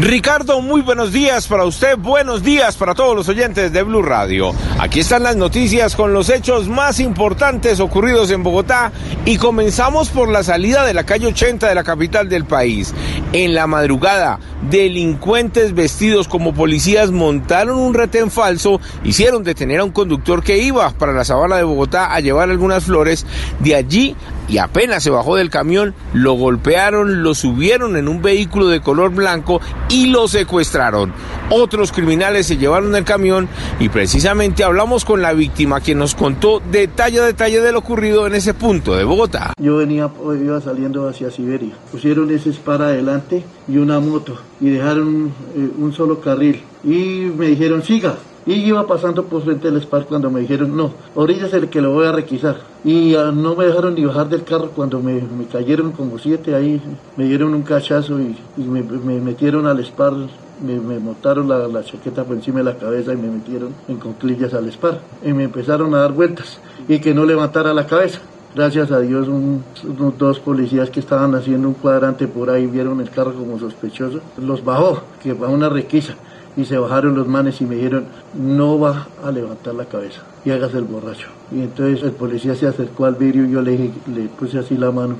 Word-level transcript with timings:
Ricardo, 0.00 0.62
muy 0.62 0.80
buenos 0.80 1.12
días 1.12 1.46
para 1.46 1.66
usted, 1.66 1.98
buenos 1.98 2.42
días 2.42 2.74
para 2.74 2.94
todos 2.94 3.14
los 3.14 3.28
oyentes 3.28 3.70
de 3.70 3.82
Blue 3.82 4.00
Radio. 4.00 4.54
Aquí 4.78 5.00
están 5.00 5.24
las 5.24 5.36
noticias 5.36 5.94
con 5.94 6.14
los 6.14 6.30
hechos 6.30 6.68
más 6.70 7.00
importantes 7.00 7.80
ocurridos 7.80 8.30
en 8.30 8.42
Bogotá 8.42 8.92
y 9.26 9.36
comenzamos 9.36 10.08
por 10.08 10.30
la 10.30 10.42
salida 10.42 10.86
de 10.86 10.94
la 10.94 11.04
calle 11.04 11.26
80 11.26 11.68
de 11.68 11.74
la 11.74 11.84
capital 11.84 12.30
del 12.30 12.46
país. 12.46 12.94
En 13.34 13.52
la 13.52 13.66
madrugada, 13.66 14.40
delincuentes 14.70 15.74
vestidos 15.74 16.28
como 16.28 16.54
policías 16.54 17.10
montaron 17.10 17.78
un 17.78 17.92
retén 17.92 18.30
falso, 18.30 18.80
hicieron 19.04 19.44
detener 19.44 19.80
a 19.80 19.84
un 19.84 19.90
conductor 19.90 20.42
que 20.42 20.56
iba 20.56 20.88
para 20.92 21.12
la 21.12 21.26
sabana 21.26 21.56
de 21.56 21.64
Bogotá 21.64 22.14
a 22.14 22.20
llevar 22.20 22.48
algunas 22.48 22.84
flores. 22.84 23.26
De 23.58 23.74
allí 23.74 24.16
y 24.50 24.58
apenas 24.58 25.02
se 25.02 25.10
bajó 25.10 25.36
del 25.36 25.48
camión, 25.48 25.94
lo 26.12 26.32
golpearon, 26.32 27.22
lo 27.22 27.34
subieron 27.34 27.96
en 27.96 28.08
un 28.08 28.20
vehículo 28.20 28.68
de 28.68 28.80
color 28.80 29.14
blanco 29.14 29.60
y 29.88 30.06
lo 30.06 30.28
secuestraron. 30.28 31.12
Otros 31.50 31.92
criminales 31.92 32.46
se 32.46 32.56
llevaron 32.56 32.94
el 32.96 33.04
camión 33.04 33.48
y 33.78 33.88
precisamente 33.88 34.64
hablamos 34.64 35.04
con 35.04 35.22
la 35.22 35.32
víctima 35.32 35.80
quien 35.80 35.98
nos 35.98 36.14
contó 36.14 36.60
detalle 36.70 37.20
a 37.20 37.24
detalle 37.24 37.60
de 37.60 37.72
lo 37.72 37.78
ocurrido 37.78 38.26
en 38.26 38.34
ese 38.34 38.52
punto 38.52 38.94
de 38.94 39.04
Bogotá. 39.04 39.52
Yo 39.58 39.76
venía, 39.76 40.10
iba 40.42 40.60
saliendo 40.60 41.08
hacia 41.08 41.30
Siberia. 41.30 41.74
Pusieron 41.90 42.30
ese 42.30 42.50
para 42.64 42.86
adelante 42.86 43.44
y 43.68 43.76
una 43.76 44.00
moto 44.00 44.38
y 44.60 44.70
dejaron 44.70 45.32
eh, 45.56 45.68
un 45.78 45.92
solo 45.92 46.20
carril 46.20 46.62
y 46.84 47.30
me 47.36 47.46
dijeron 47.46 47.82
siga 47.82 48.16
y 48.46 48.54
iba 48.54 48.86
pasando 48.86 49.24
por 49.24 49.42
frente 49.42 49.70
del 49.70 49.82
SPAR 49.82 50.06
cuando 50.06 50.30
me 50.30 50.40
dijeron, 50.40 50.76
no, 50.76 50.92
es 51.28 51.52
el 51.52 51.68
que 51.68 51.80
lo 51.80 51.92
voy 51.92 52.06
a 52.06 52.12
requisar. 52.12 52.56
Y 52.84 53.14
no 53.34 53.54
me 53.54 53.66
dejaron 53.66 53.94
ni 53.94 54.04
bajar 54.04 54.28
del 54.28 54.44
carro 54.44 54.70
cuando 54.74 55.00
me, 55.00 55.22
cayeron 55.52 55.92
como 55.92 56.18
siete 56.18 56.54
ahí, 56.54 56.80
me 57.16 57.24
dieron 57.24 57.54
un 57.54 57.62
cachazo 57.62 58.18
y, 58.18 58.36
me, 58.56 58.82
metieron 59.20 59.66
al 59.66 59.84
SPAR 59.84 60.14
me, 60.62 60.98
montaron 60.98 61.48
la, 61.48 61.84
chaqueta 61.84 62.24
por 62.24 62.36
encima 62.36 62.58
de 62.58 62.64
la 62.64 62.76
cabeza 62.76 63.12
y 63.12 63.16
me 63.16 63.28
metieron 63.28 63.74
en 63.88 63.96
conclillas 63.96 64.54
al 64.54 64.70
SPAR. 64.70 65.00
Y 65.24 65.32
me 65.32 65.44
empezaron 65.44 65.94
a 65.94 65.98
dar 65.98 66.12
vueltas 66.12 66.58
y 66.88 66.98
que 66.98 67.14
no 67.14 67.24
levantara 67.24 67.74
la 67.74 67.86
cabeza. 67.86 68.20
Gracias 68.54 68.90
a 68.90 68.98
Dios, 68.98 69.28
unos 69.28 70.18
dos 70.18 70.40
policías 70.40 70.90
que 70.90 70.98
estaban 70.98 71.36
haciendo 71.36 71.68
un 71.68 71.74
cuadrante 71.74 72.26
por 72.26 72.50
ahí 72.50 72.66
vieron 72.66 73.00
el 73.00 73.08
carro 73.08 73.32
como 73.32 73.58
sospechoso. 73.58 74.20
Los 74.38 74.64
bajó, 74.64 75.02
que 75.22 75.34
fue 75.34 75.46
una 75.46 75.68
requisa 75.68 76.16
y 76.56 76.64
se 76.64 76.78
bajaron 76.78 77.14
los 77.14 77.26
manes 77.26 77.60
y 77.60 77.64
me 77.64 77.76
dijeron, 77.76 78.06
no 78.34 78.78
va 78.78 79.08
a 79.24 79.30
levantar 79.30 79.74
la 79.74 79.84
cabeza 79.84 80.22
y 80.44 80.50
hágase 80.50 80.78
el 80.78 80.84
borracho. 80.84 81.28
Y 81.52 81.60
entonces 81.60 82.02
el 82.02 82.12
policía 82.12 82.54
se 82.54 82.66
acercó 82.66 83.04
al 83.06 83.14
vidrio 83.14 83.44
y 83.44 83.50
yo 83.50 83.62
le, 83.62 83.90
puse 84.38 84.58
así 84.58 84.76
la 84.76 84.90
mano 84.90 85.16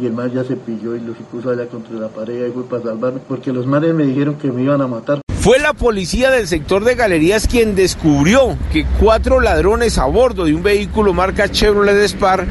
y 0.00 0.06
el 0.06 0.12
man 0.12 0.32
ya 0.32 0.44
se 0.44 0.56
pilló 0.56 0.96
y 0.96 1.00
lo 1.00 1.12
puso 1.14 1.50
allá 1.50 1.66
contra 1.66 1.94
la 1.96 2.08
pared 2.08 2.48
y 2.48 2.52
fue 2.52 2.64
para 2.64 2.82
salvarme 2.82 3.20
porque 3.26 3.52
los 3.52 3.66
manes 3.66 3.94
me 3.94 4.04
dijeron 4.04 4.36
que 4.36 4.50
me 4.50 4.62
iban 4.62 4.80
a 4.80 4.86
matar. 4.86 5.20
Fue 5.40 5.58
la 5.58 5.74
policía 5.74 6.30
del 6.30 6.46
sector 6.48 6.84
de 6.84 6.94
galerías 6.94 7.46
quien 7.46 7.74
descubrió 7.74 8.56
que 8.72 8.86
cuatro 8.98 9.40
ladrones 9.40 9.98
a 9.98 10.06
bordo 10.06 10.46
de 10.46 10.54
un 10.54 10.62
vehículo 10.62 11.12
marca 11.12 11.50
Chevrolet 11.50 12.02
Spar 12.08 12.46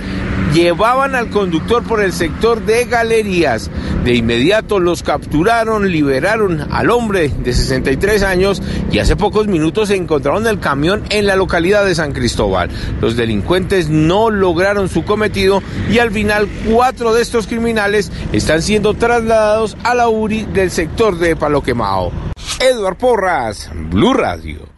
llevaban 0.53 1.15
al 1.15 1.29
conductor 1.29 1.83
por 1.83 2.01
el 2.01 2.13
sector 2.13 2.63
de 2.63 2.85
galerías. 2.85 3.71
De 4.03 4.13
inmediato 4.13 4.79
los 4.79 5.01
capturaron, 5.01 5.91
liberaron 5.91 6.67
al 6.71 6.91
hombre 6.91 7.29
de 7.29 7.53
63 7.53 8.23
años 8.23 8.61
y 8.91 8.99
hace 8.99 9.15
pocos 9.15 9.47
minutos 9.47 9.89
se 9.89 9.95
encontraron 9.95 10.45
el 10.45 10.59
camión 10.59 11.03
en 11.09 11.25
la 11.25 11.35
localidad 11.35 11.85
de 11.85 11.95
San 11.95 12.13
Cristóbal. 12.13 12.69
Los 13.01 13.15
delincuentes 13.15 13.89
no 13.89 14.29
lograron 14.29 14.89
su 14.89 15.03
cometido 15.03 15.63
y 15.89 15.99
al 15.99 16.11
final 16.11 16.47
cuatro 16.69 17.13
de 17.13 17.21
estos 17.21 17.47
criminales 17.47 18.11
están 18.31 18.61
siendo 18.61 18.93
trasladados 18.93 19.75
a 19.83 19.95
la 19.95 20.09
URI 20.09 20.45
del 20.53 20.69
sector 20.69 21.17
de 21.17 21.35
Palo 21.35 21.61
Quemao. 21.61 22.11
Eduard 22.59 22.97
Porras, 22.97 23.69
Blue 23.73 24.13
Radio. 24.13 24.71